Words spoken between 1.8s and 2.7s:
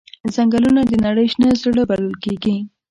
بلل کېږي.